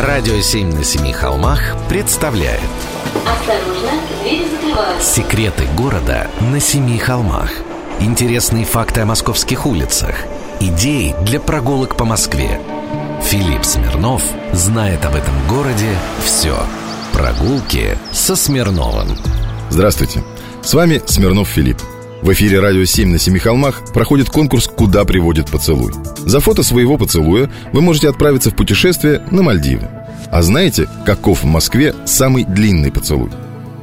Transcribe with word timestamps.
Радио 0.00 0.40
«Семь 0.40 0.72
на 0.72 0.82
семи 0.82 1.12
холмах» 1.12 1.60
представляет. 1.90 2.62
Осторожно, 3.26 3.90
двери 4.22 4.46
закрываются. 4.48 5.14
Секреты 5.14 5.66
города 5.76 6.26
на 6.40 6.58
семи 6.58 6.96
холмах. 6.96 7.50
Интересные 8.00 8.64
факты 8.64 9.02
о 9.02 9.04
московских 9.04 9.66
улицах. 9.66 10.14
Идеи 10.58 11.14
для 11.20 11.38
прогулок 11.38 11.96
по 11.96 12.06
Москве. 12.06 12.62
Филипп 13.22 13.62
Смирнов 13.62 14.22
знает 14.54 15.04
об 15.04 15.16
этом 15.16 15.34
городе 15.46 15.94
все 16.24 16.56
Прогулки 17.12 17.98
со 18.10 18.36
Смирновым. 18.36 19.18
Здравствуйте, 19.68 20.24
с 20.62 20.72
вами 20.72 21.02
Смирнов 21.04 21.46
Филипп 21.46 21.76
в 22.22 22.32
эфире 22.32 22.60
«Радио 22.60 22.84
7 22.84 23.08
на 23.08 23.18
Семи 23.18 23.38
холмах» 23.38 23.92
проходит 23.94 24.28
конкурс 24.28 24.66
«Куда 24.66 25.04
приводит 25.04 25.50
поцелуй». 25.50 25.92
За 26.18 26.40
фото 26.40 26.62
своего 26.62 26.98
поцелуя 26.98 27.50
вы 27.72 27.80
можете 27.80 28.08
отправиться 28.08 28.50
в 28.50 28.56
путешествие 28.56 29.22
на 29.30 29.42
Мальдивы. 29.42 29.88
А 30.30 30.42
знаете, 30.42 30.86
каков 31.06 31.42
в 31.42 31.46
Москве 31.46 31.94
самый 32.04 32.44
длинный 32.44 32.92
поцелуй? 32.92 33.30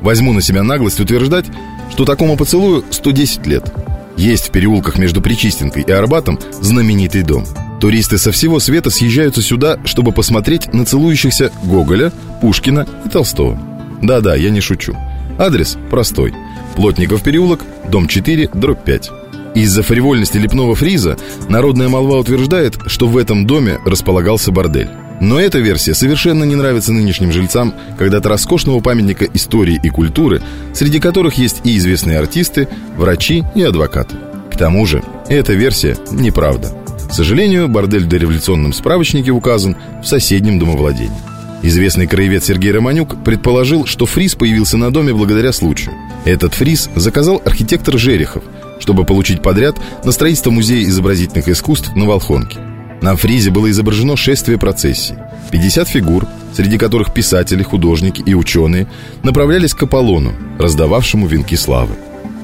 Возьму 0.01 0.33
на 0.33 0.41
себя 0.41 0.61
наглость 0.61 0.99
утверждать, 0.99 1.45
что 1.91 2.05
такому 2.05 2.37
поцелую 2.37 2.85
110 2.91 3.47
лет. 3.47 3.73
Есть 4.17 4.49
в 4.49 4.51
переулках 4.51 4.99
между 4.99 5.21
Причистенкой 5.21 5.83
и 5.83 5.91
Арбатом 5.91 6.39
знаменитый 6.61 7.23
дом. 7.23 7.45
Туристы 7.79 8.17
со 8.17 8.31
всего 8.31 8.59
света 8.59 8.89
съезжаются 8.91 9.41
сюда, 9.41 9.79
чтобы 9.85 10.11
посмотреть 10.11 10.73
на 10.73 10.85
целующихся 10.85 11.51
Гоголя, 11.63 12.11
Пушкина 12.41 12.87
и 13.05 13.09
Толстого. 13.09 13.59
Да-да, 14.01 14.35
я 14.35 14.51
не 14.51 14.61
шучу. 14.61 14.95
Адрес 15.37 15.77
простой– 15.89 16.33
Плотников 16.77 17.23
переулок, 17.23 17.61
дом 17.89 18.07
4, 18.07 18.51
дробь 18.53 18.83
5. 18.83 19.09
Из-за 19.55 19.81
фривольности 19.81 20.37
лепного 20.37 20.75
фриза 20.75 21.17
народная 21.49 21.89
молва 21.89 22.19
утверждает, 22.19 22.77
что 22.85 23.07
в 23.07 23.17
этом 23.17 23.47
доме 23.47 23.79
располагался 23.83 24.51
бордель. 24.51 24.87
Но 25.19 25.39
эта 25.39 25.57
версия 25.57 25.95
совершенно 25.95 26.43
не 26.43 26.53
нравится 26.53 26.93
нынешним 26.93 27.31
жильцам 27.31 27.73
когда-то 27.97 28.29
роскошного 28.29 28.79
памятника 28.79 29.25
истории 29.33 29.79
и 29.81 29.89
культуры, 29.89 30.43
среди 30.75 30.99
которых 30.99 31.33
есть 31.39 31.61
и 31.63 31.75
известные 31.77 32.19
артисты, 32.19 32.67
врачи 32.95 33.43
и 33.55 33.63
адвокаты. 33.63 34.15
К 34.53 34.55
тому 34.55 34.85
же, 34.85 35.01
эта 35.29 35.53
версия 35.53 35.97
неправда. 36.11 36.69
К 37.09 37.13
сожалению, 37.13 37.67
бордель 37.67 38.05
в 38.05 38.07
дореволюционном 38.07 38.71
справочнике 38.71 39.31
указан 39.31 39.75
в 40.03 40.05
соседнем 40.05 40.59
домовладении. 40.59 41.36
Известный 41.63 42.07
краевед 42.07 42.43
Сергей 42.43 42.71
Романюк 42.71 43.23
предположил, 43.23 43.85
что 43.85 44.05
фриз 44.05 44.35
появился 44.35 44.77
на 44.77 44.91
доме 44.91 45.13
благодаря 45.13 45.51
случаю. 45.51 45.95
Этот 46.23 46.53
фриз 46.53 46.89
заказал 46.95 47.41
архитектор 47.43 47.97
Жерехов, 47.97 48.43
чтобы 48.79 49.05
получить 49.05 49.41
подряд 49.41 49.75
на 50.03 50.11
строительство 50.11 50.51
Музея 50.51 50.83
изобразительных 50.83 51.49
искусств 51.49 51.95
на 51.95 52.05
Волхонке. 52.05 52.59
На 53.01 53.15
фризе 53.15 53.49
было 53.51 53.69
изображено 53.69 54.15
шествие 54.15 54.57
процессий. 54.57 55.15
50 55.51 55.87
фигур, 55.87 56.27
среди 56.53 56.77
которых 56.77 57.13
писатели, 57.13 57.63
художники 57.63 58.21
и 58.21 58.33
ученые, 58.33 58.87
направлялись 59.23 59.73
к 59.73 59.83
Аполлону, 59.83 60.33
раздававшему 60.59 61.27
венки 61.27 61.55
славы. 61.55 61.95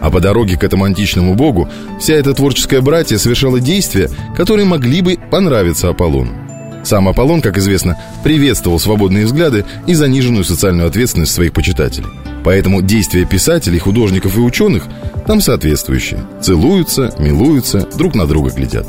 А 0.01 0.09
по 0.09 0.19
дороге 0.19 0.57
к 0.57 0.63
этому 0.63 0.85
античному 0.85 1.35
богу 1.35 1.69
вся 1.99 2.15
эта 2.15 2.33
творческая 2.33 2.81
братья 2.81 3.17
совершала 3.17 3.59
действия, 3.59 4.09
которые 4.35 4.65
могли 4.65 5.01
бы 5.01 5.17
понравиться 5.31 5.89
Аполлону. 5.89 6.42
Сам 6.83 7.07
Аполлон, 7.07 7.41
как 7.41 7.57
известно, 7.57 7.97
приветствовал 8.23 8.79
свободные 8.79 9.25
взгляды 9.25 9.65
и 9.87 9.93
заниженную 9.93 10.43
социальную 10.43 10.87
ответственность 10.87 11.33
своих 11.33 11.53
почитателей. 11.53 12.09
Поэтому 12.43 12.81
действия 12.81 13.25
писателей, 13.25 13.79
художников 13.79 14.37
и 14.37 14.41
ученых 14.41 14.83
там 15.25 15.39
соответствующие. 15.39 16.19
Целуются, 16.41 17.13
милуются, 17.17 17.87
друг 17.97 18.15
на 18.15 18.27
друга 18.27 18.51
глядят. 18.51 18.85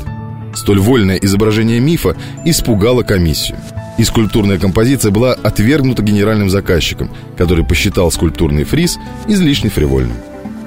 Столь 0.53 0.79
вольное 0.79 1.17
изображение 1.17 1.79
мифа 1.79 2.15
испугало 2.43 3.03
комиссию. 3.03 3.57
И 3.97 4.03
скульптурная 4.03 4.57
композиция 4.57 5.11
была 5.11 5.33
отвергнута 5.33 6.03
генеральным 6.03 6.49
заказчиком, 6.49 7.09
который 7.37 7.65
посчитал 7.65 8.11
скульптурный 8.11 8.65
фриз 8.65 8.97
излишне 9.27 9.69
фривольным. 9.69 10.17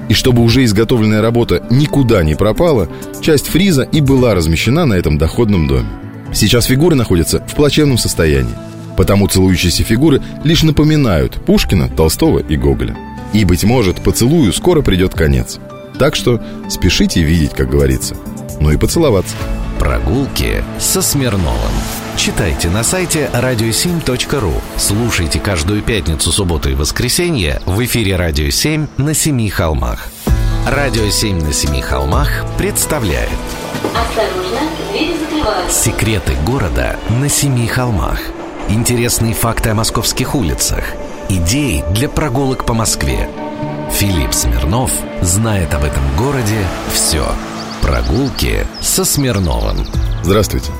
И 0.09 0.13
чтобы 0.15 0.41
уже 0.41 0.63
изготовленная 0.63 1.21
работа 1.21 1.63
никуда 1.69 2.23
не 2.23 2.33
пропала, 2.33 2.89
часть 3.21 3.47
фриза 3.47 3.83
и 3.83 4.01
была 4.01 4.33
размещена 4.33 4.85
на 4.85 4.95
этом 4.95 5.19
доходном 5.19 5.67
доме. 5.67 5.89
Сейчас 6.33 6.65
фигуры 6.65 6.95
находятся 6.95 7.39
в 7.39 7.55
плачевном 7.55 7.97
состоянии. 7.97 8.55
Потому 8.97 9.27
целующиеся 9.27 9.83
фигуры 9.83 10.21
лишь 10.43 10.63
напоминают 10.63 11.35
Пушкина, 11.45 11.89
Толстого 11.89 12.39
и 12.39 12.57
Гоголя. 12.57 12.97
И, 13.33 13.45
быть 13.45 13.63
может, 13.63 14.01
поцелую 14.01 14.51
скоро 14.53 14.81
придет 14.81 15.13
конец. 15.13 15.59
Так 15.97 16.15
что 16.15 16.41
спешите 16.69 17.21
видеть, 17.21 17.51
как 17.51 17.69
говорится. 17.69 18.15
Ну 18.59 18.71
и 18.71 18.77
поцеловаться. 18.77 19.35
Прогулки 19.79 20.63
со 20.77 21.01
Смирновым 21.01 21.71
Читайте 22.17 22.69
на 22.69 22.83
сайте 22.83 23.29
radio7.ru 23.33 24.53
Слушайте 24.75 25.39
каждую 25.39 25.81
пятницу, 25.81 26.33
субботу 26.33 26.69
и 26.69 26.73
воскресенье 26.73 27.61
в 27.65 27.81
эфире 27.85 28.17
«Радио 28.17 28.47
7» 28.47 28.89
на 28.97 29.13
Семи 29.13 29.49
холмах. 29.49 30.09
«Радио 30.67 31.05
7» 31.05 31.41
на 31.41 31.53
Семи 31.53 31.81
холмах 31.81 32.43
представляет 32.57 33.29
Осторожно, 33.95 34.59
двери 34.91 35.15
закрываются. 35.17 35.83
Секреты 35.83 36.33
города 36.45 36.97
на 37.09 37.29
Семи 37.29 37.67
холмах 37.67 38.19
Интересные 38.69 39.33
факты 39.33 39.69
о 39.69 39.75
московских 39.75 40.35
улицах 40.35 40.83
Идеи 41.29 41.83
для 41.91 42.09
прогулок 42.09 42.65
по 42.65 42.73
Москве 42.73 43.29
Филипп 43.91 44.33
Смирнов 44.33 44.91
знает 45.21 45.73
об 45.73 45.83
этом 45.83 46.03
городе 46.17 46.65
все 46.93 47.25
Прогулки 47.81 48.65
со 48.81 49.05
Смирновым 49.05 49.85
Здравствуйте, 50.23 50.71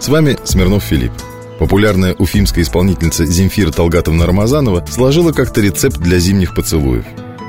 с 0.00 0.08
вами 0.08 0.36
Смирнов 0.44 0.82
Филипп. 0.82 1.12
Популярная 1.58 2.14
уфимская 2.14 2.64
исполнительница 2.64 3.24
Земфира 3.24 3.70
Талгатовна 3.70 4.26
Рамазанова 4.26 4.84
сложила 4.90 5.32
как-то 5.32 5.60
рецепт 5.60 5.98
для 5.98 6.18
зимних 6.18 6.54
поцелуев. 6.54 7.04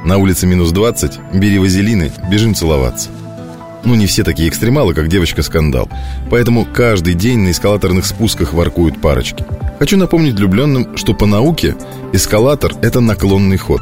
На 0.06 0.18
улице 0.18 0.48
минус 0.48 0.72
20, 0.72 1.34
бери 1.34 1.58
вазелины, 1.60 2.12
бежим 2.30 2.54
целоваться. 2.54 3.10
Ну, 3.84 3.96
не 3.96 4.06
все 4.06 4.24
такие 4.24 4.48
экстремалы, 4.48 4.94
как 4.94 5.08
девочка-скандал. 5.08 5.90
Поэтому 6.30 6.66
каждый 6.66 7.16
день 7.16 7.40
на 7.40 7.52
эскалаторных 7.52 8.06
спусках 8.06 8.54
воркуют 8.54 9.02
парочки. 9.02 9.44
Хочу 9.80 9.98
напомнить 9.98 10.36
влюбленным, 10.36 10.96
что 10.98 11.14
по 11.14 11.26
науке 11.26 11.76
эскалатор– 12.14 12.74
это 12.82 13.00
наклонный 13.00 13.58
ход. 13.58 13.82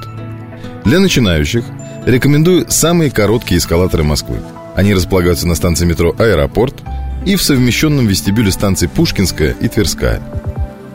Для 0.85 0.99
начинающих 0.99 1.65
рекомендую 2.05 2.65
самые 2.69 3.11
короткие 3.11 3.57
эскалаторы 3.57 4.03
Москвы. 4.03 4.37
Они 4.75 4.93
располагаются 4.93 5.47
на 5.47 5.55
станции 5.55 5.85
метро 5.85 6.15
«Аэропорт» 6.17 6.75
и 7.25 7.35
в 7.35 7.43
совмещенном 7.43 8.07
вестибюле 8.07 8.51
станции 8.51 8.87
Пушкинская 8.87 9.51
и 9.59 9.67
Тверская. 9.67 10.21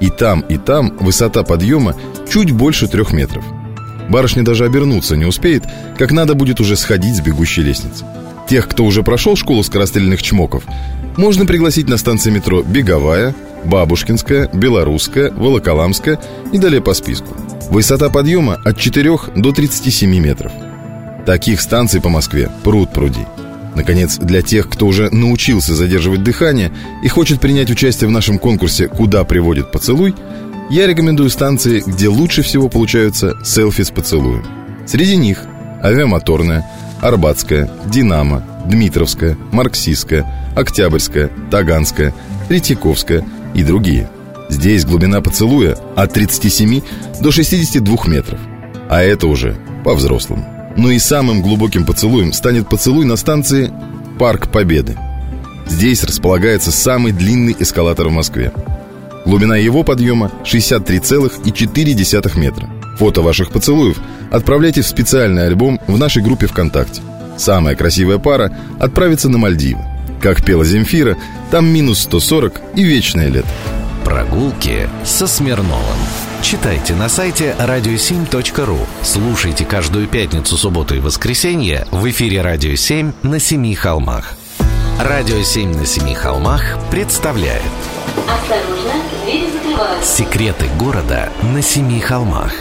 И 0.00 0.08
там, 0.08 0.40
и 0.40 0.56
там 0.56 0.96
высота 0.98 1.42
подъема 1.42 1.94
чуть 2.30 2.52
больше 2.52 2.88
трех 2.88 3.12
метров. 3.12 3.44
Барышня 4.08 4.42
даже 4.42 4.64
обернуться 4.64 5.16
не 5.16 5.24
успеет, 5.26 5.64
как 5.98 6.12
надо 6.12 6.34
будет 6.34 6.60
уже 6.60 6.76
сходить 6.76 7.16
с 7.16 7.20
бегущей 7.20 7.62
лестницы. 7.62 8.04
Тех, 8.48 8.68
кто 8.68 8.84
уже 8.84 9.02
прошел 9.02 9.36
школу 9.36 9.62
скорострельных 9.62 10.22
чмоков, 10.22 10.64
можно 11.16 11.46
пригласить 11.46 11.88
на 11.88 11.96
станции 11.96 12.30
метро 12.30 12.62
Беговая, 12.62 13.34
Бабушкинская, 13.64 14.50
Белорусская, 14.52 15.30
Волоколамская 15.30 16.20
и 16.52 16.58
далее 16.58 16.82
по 16.82 16.92
списку. 16.94 17.34
Высота 17.70 18.10
подъема 18.10 18.60
от 18.64 18.78
4 18.78 19.18
до 19.36 19.52
37 19.52 20.18
метров. 20.18 20.52
Таких 21.24 21.60
станций 21.60 22.00
по 22.00 22.10
Москве 22.10 22.50
пруд 22.62 22.92
пруди. 22.92 23.26
Наконец, 23.74 24.18
для 24.18 24.42
тех, 24.42 24.68
кто 24.68 24.86
уже 24.86 25.10
научился 25.10 25.74
задерживать 25.74 26.22
дыхание 26.22 26.70
и 27.02 27.08
хочет 27.08 27.40
принять 27.40 27.70
участие 27.70 28.08
в 28.08 28.12
нашем 28.12 28.38
конкурсе 28.38 28.88
«Куда 28.88 29.24
приводит 29.24 29.72
поцелуй», 29.72 30.14
я 30.70 30.86
рекомендую 30.86 31.28
станции, 31.30 31.82
где 31.84 32.08
лучше 32.08 32.42
всего 32.42 32.68
получаются 32.68 33.34
селфи 33.44 33.82
с 33.82 33.90
поцелуем. 33.90 34.44
Среди 34.86 35.16
них 35.16 35.42
авиамоторная, 35.82 36.64
Арбатская, 37.04 37.70
Динамо, 37.84 38.42
Дмитровская, 38.64 39.36
Марксистская, 39.52 40.24
Октябрьская, 40.56 41.30
Таганская, 41.50 42.14
Третьяковская 42.48 43.22
и 43.54 43.62
другие. 43.62 44.08
Здесь 44.48 44.86
глубина 44.86 45.20
поцелуя 45.20 45.76
от 45.96 46.14
37 46.14 46.80
до 47.20 47.30
62 47.30 47.96
метров. 48.06 48.40
А 48.88 49.02
это 49.02 49.26
уже 49.26 49.54
по-взрослому. 49.84 50.46
Но 50.78 50.90
и 50.90 50.98
самым 50.98 51.42
глубоким 51.42 51.84
поцелуем 51.84 52.32
станет 52.32 52.70
поцелуй 52.70 53.04
на 53.04 53.16
станции 53.16 53.70
Парк 54.18 54.50
Победы. 54.50 54.96
Здесь 55.66 56.04
располагается 56.04 56.72
самый 56.72 57.12
длинный 57.12 57.54
эскалатор 57.58 58.08
в 58.08 58.12
Москве. 58.12 58.50
Глубина 59.26 59.58
его 59.58 59.82
подъема 59.82 60.30
63,4 60.44 62.38
метра. 62.38 62.70
Фото 62.98 63.20
ваших 63.20 63.50
поцелуев 63.50 64.00
отправляйте 64.34 64.82
в 64.82 64.86
специальный 64.86 65.46
альбом 65.46 65.80
в 65.86 65.98
нашей 65.98 66.22
группе 66.22 66.46
ВКонтакте. 66.46 67.02
Самая 67.36 67.76
красивая 67.76 68.18
пара 68.18 68.56
отправится 68.78 69.28
на 69.28 69.38
Мальдивы. 69.38 69.82
Как 70.20 70.44
пела 70.44 70.64
Земфира, 70.64 71.16
там 71.50 71.66
минус 71.66 72.00
140 72.00 72.60
и 72.76 72.84
вечное 72.84 73.28
лето. 73.28 73.48
Прогулки 74.04 74.88
со 75.02 75.26
Смирновым 75.26 75.98
Читайте 76.42 76.94
на 76.94 77.08
сайте 77.08 77.56
radio7.ru 77.58 78.78
Слушайте 79.02 79.64
каждую 79.64 80.06
пятницу, 80.08 80.58
субботу 80.58 80.94
и 80.94 80.98
воскресенье 80.98 81.86
в 81.90 82.08
эфире 82.10 82.42
«Радио 82.42 82.72
7» 82.72 83.14
на 83.22 83.38
Семи 83.38 83.74
холмах 83.74 84.34
«Радио 85.00 85.38
7» 85.38 85.74
на 85.74 85.86
Семи 85.86 86.14
холмах 86.14 86.78
представляет 86.90 87.62
Осторожно, 88.28 88.92
двери 89.24 89.50
закрываются. 89.50 90.16
Секреты 90.16 90.66
города 90.78 91.30
на 91.42 91.62
семи 91.62 92.00
холмах. 92.00 92.52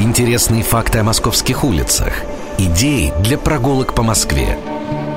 Интересные 0.00 0.62
факты 0.62 1.00
о 1.00 1.04
московских 1.04 1.62
улицах. 1.62 2.22
Идеи 2.56 3.12
для 3.22 3.36
прогулок 3.36 3.94
по 3.94 4.02
Москве. 4.02 4.58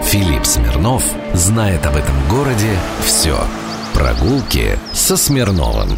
Филипп 0.04 0.46
Смирнов 0.46 1.06
знает 1.34 1.86
об 1.86 1.96
этом 1.96 2.14
городе 2.30 2.78
все. 3.06 3.40
Прогулки 3.94 4.78
со 4.92 5.16
Смирновым. 5.16 5.98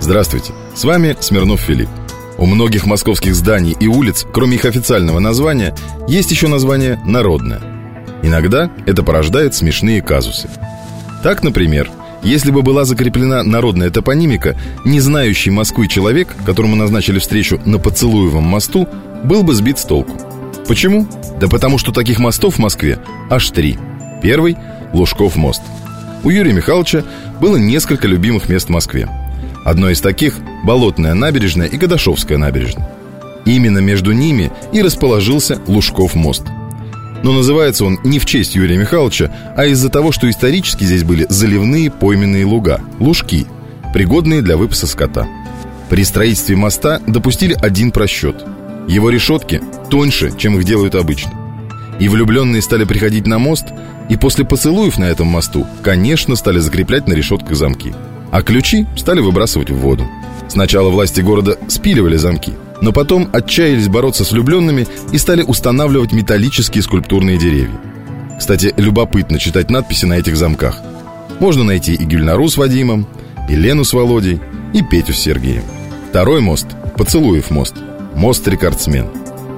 Здравствуйте, 0.00 0.54
с 0.74 0.82
вами 0.82 1.14
Смирнов 1.20 1.60
Филипп. 1.60 1.90
У 2.38 2.46
многих 2.46 2.86
московских 2.86 3.34
зданий 3.34 3.76
и 3.78 3.86
улиц, 3.86 4.24
кроме 4.32 4.56
их 4.56 4.64
официального 4.64 5.18
названия, 5.18 5.74
есть 6.08 6.30
еще 6.30 6.48
название 6.48 6.98
«народное». 7.04 7.60
Иногда 8.22 8.70
это 8.86 9.02
порождает 9.02 9.54
смешные 9.54 10.00
казусы. 10.00 10.48
Так, 11.22 11.42
например, 11.42 11.90
если 12.22 12.50
бы 12.50 12.62
была 12.62 12.84
закреплена 12.84 13.42
народная 13.42 13.90
топонимика, 13.90 14.56
не 14.84 15.00
знающий 15.00 15.50
Москвы 15.50 15.88
человек, 15.88 16.34
которому 16.46 16.76
назначили 16.76 17.18
встречу 17.18 17.60
на 17.64 17.78
Поцелуевом 17.78 18.44
мосту, 18.44 18.88
был 19.24 19.42
бы 19.42 19.54
сбит 19.54 19.78
с 19.78 19.84
толку. 19.84 20.16
Почему? 20.68 21.06
Да 21.40 21.48
потому 21.48 21.78
что 21.78 21.92
таких 21.92 22.18
мостов 22.18 22.56
в 22.56 22.58
Москве 22.58 22.98
аж 23.28 23.50
три. 23.50 23.78
Первый– 24.22 24.56
Лужков 24.92 25.36
мост. 25.36 25.62
У 26.22 26.30
Юрия 26.30 26.52
Михайловича 26.52 27.02
было 27.40 27.56
несколько 27.56 28.06
любимых 28.06 28.48
мест 28.48 28.66
в 28.66 28.72
Москве. 28.72 29.08
Одно 29.64 29.90
из 29.90 30.00
таких– 30.00 30.34
Болотная 30.64 31.14
набережная 31.14 31.66
и 31.66 31.76
Кадашовская 31.76 32.38
набережная. 32.38 32.88
Именно 33.44 33.78
между 33.78 34.12
ними 34.12 34.52
и 34.72 34.80
расположился 34.80 35.60
Лужков 35.66 36.14
мост– 36.14 36.44
но 37.22 37.32
называется 37.32 37.84
он 37.84 37.98
не 38.04 38.18
в 38.18 38.26
честь 38.26 38.54
Юрия 38.54 38.76
Михайловича, 38.76 39.32
а 39.56 39.66
из-за 39.66 39.88
того, 39.88 40.12
что 40.12 40.28
исторически 40.28 40.84
здесь 40.84 41.04
были 41.04 41.26
заливные 41.28 41.90
пойменные 41.90 42.44
луга, 42.44 42.80
лужки, 42.98 43.46
пригодные 43.92 44.42
для 44.42 44.56
выпаса 44.56 44.86
скота. 44.86 45.26
При 45.88 46.04
строительстве 46.04 46.56
моста 46.56 47.00
допустили 47.06 47.56
один 47.60 47.90
просчет. 47.90 48.44
Его 48.88 49.10
решетки 49.10 49.60
тоньше, 49.90 50.32
чем 50.36 50.56
их 50.56 50.64
делают 50.64 50.94
обычно. 50.94 51.32
И 52.00 52.08
влюбленные 52.08 52.62
стали 52.62 52.84
приходить 52.84 53.26
на 53.26 53.38
мост, 53.38 53.66
и 54.08 54.16
после 54.16 54.44
поцелуев 54.44 54.98
на 54.98 55.04
этом 55.04 55.28
мосту, 55.28 55.66
конечно, 55.82 56.34
стали 56.34 56.58
закреплять 56.58 57.06
на 57.06 57.12
решетках 57.12 57.56
замки. 57.56 57.94
А 58.32 58.42
ключи 58.42 58.86
стали 58.96 59.20
выбрасывать 59.20 59.70
в 59.70 59.76
воду. 59.76 60.08
Сначала 60.48 60.88
власти 60.88 61.20
города 61.20 61.58
спиливали 61.68 62.16
замки, 62.16 62.54
но 62.82 62.92
потом 62.92 63.30
отчаялись 63.32 63.88
бороться 63.88 64.24
с 64.24 64.32
влюбленными 64.32 64.86
и 65.12 65.18
стали 65.18 65.42
устанавливать 65.42 66.12
металлические 66.12 66.82
скульптурные 66.82 67.38
деревья. 67.38 67.80
Кстати, 68.38 68.74
любопытно 68.76 69.38
читать 69.38 69.70
надписи 69.70 70.04
на 70.04 70.14
этих 70.14 70.36
замках. 70.36 70.80
Можно 71.38 71.62
найти 71.62 71.94
и 71.94 72.04
Гюльнару 72.04 72.48
с 72.48 72.56
Вадимом, 72.56 73.06
и 73.48 73.54
Лену 73.54 73.84
с 73.84 73.92
Володей, 73.92 74.40
и 74.74 74.82
Петю 74.82 75.12
с 75.12 75.20
Сергеем. 75.20 75.62
Второй 76.10 76.40
мост– 76.40 76.66
Поцелуев 76.98 77.50
мост, 77.50 77.74
мост-рекордсмен. 78.14 79.06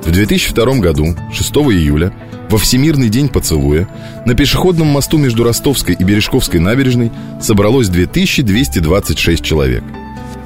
В 0.04 0.10
2002 0.12 0.74
году, 0.76 1.16
6 1.32 1.50
июля, 1.56 2.12
во 2.50 2.58
Всемирный 2.58 3.08
день 3.08 3.28
поцелуя, 3.28 3.88
на 4.26 4.34
пешеходном 4.34 4.86
мосту 4.88 5.18
между 5.18 5.44
Ростовской 5.44 5.96
и 5.98 6.04
Бережковской 6.04 6.60
набережной 6.60 7.10
собралось 7.40 7.88
2226 7.88 9.42
человек. 9.42 9.82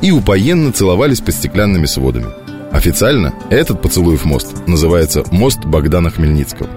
И 0.00 0.12
упоенно 0.12 0.72
целовались 0.72 1.20
под 1.20 1.34
стеклянными 1.34 1.86
сводами– 1.86 2.28
Официально 2.72 3.32
этот 3.50 3.80
поцелуев 3.80 4.24
мост 4.24 4.66
называется 4.66 5.24
мост 5.30 5.64
Богдана 5.64 6.10
Хмельницкого. 6.10 6.68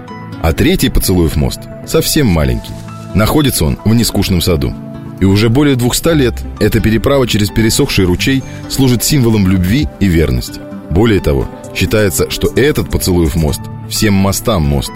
А 0.42 0.52
третий 0.52 0.88
поцелуев 0.88 1.36
мост 1.36 1.60
совсем 1.86 2.26
маленький. 2.26 2.72
Находится 3.14 3.66
он 3.66 3.78
в 3.84 3.94
нескучном 3.94 4.40
саду. 4.40 4.72
И 5.20 5.24
уже 5.24 5.50
более 5.50 5.76
200 5.76 6.14
лет 6.14 6.34
эта 6.60 6.80
переправа 6.80 7.28
через 7.28 7.50
пересохший 7.50 8.06
ручей 8.06 8.42
служит 8.68 9.04
символом 9.04 9.46
любви 9.46 9.86
и 10.00 10.06
верности. 10.06 10.60
Более 10.90 11.20
того, 11.20 11.48
считается, 11.74 12.30
что 12.30 12.48
этот 12.56 12.90
поцелуев 12.90 13.36
мост 13.36 13.60
всем 13.88 14.14
мостам 14.14 14.62
мост. 14.62 14.90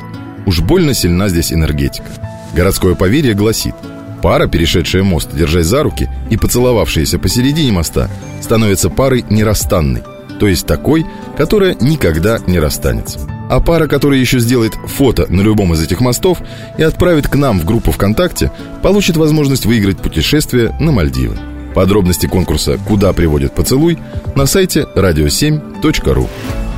Уж 0.46 0.60
больно 0.60 0.94
сильна 0.94 1.28
здесь 1.28 1.52
энергетика. 1.52 2.08
Городское 2.54 2.94
поверье 2.94 3.34
гласит, 3.34 3.74
пара, 4.22 4.48
перешедшая 4.48 5.02
мост, 5.02 5.28
держась 5.34 5.66
за 5.66 5.82
руки 5.82 6.08
и 6.30 6.36
поцеловавшаяся 6.36 7.18
посередине 7.18 7.70
моста, 7.70 8.08
становится 8.40 8.88
парой 8.88 9.24
нерасстанной– 9.28 10.02
то 10.38 10.46
есть 10.48 10.66
такой, 10.66 11.06
которая 11.36 11.76
никогда 11.80 12.38
не 12.46 12.58
расстанется. 12.58 13.20
А 13.48 13.60
пара, 13.60 13.86
которая 13.86 14.18
еще 14.18 14.40
сделает 14.40 14.74
фото 14.74 15.26
на 15.28 15.40
любом 15.40 15.72
из 15.74 15.82
этих 15.82 16.00
мостов 16.00 16.38
и 16.78 16.82
отправит 16.82 17.28
к 17.28 17.36
нам 17.36 17.60
в 17.60 17.64
группу 17.64 17.92
ВКонтакте, 17.92 18.50
получит 18.82 19.16
возможность 19.16 19.66
выиграть 19.66 19.98
путешествие 19.98 20.76
на 20.80 20.90
Мальдивы. 20.90 21.36
Подробности 21.74 22.26
конкурса 22.26 22.78
«Куда 22.88 23.12
приводит 23.12 23.54
поцелуй» 23.54 23.98
на 24.34 24.46
сайте 24.46 24.86
radio7.ru 24.96 26.28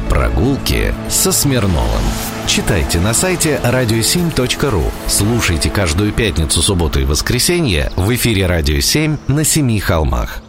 Прогулки 0.09 0.95
со 1.09 1.33
Смирновым. 1.33 2.03
Читайте 2.47 2.99
на 2.99 3.13
сайте 3.13 3.61
radio7.ru. 3.63 4.83
Слушайте 5.07 5.71
каждую 5.71 6.13
пятницу, 6.13 6.63
субботу 6.63 6.99
и 6.99 7.05
воскресенье 7.05 7.93
в 7.95 8.13
эфире 8.15 8.47
«Радио 8.47 8.79
7» 8.79 9.19
на 9.29 9.45
Семи 9.45 9.79
холмах. 9.79 10.43